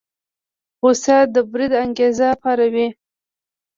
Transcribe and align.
غوسه 0.79 1.17
د 1.33 1.35
بريد 1.51 1.73
انګېزه 1.83 2.29
پاروي. 2.41 2.87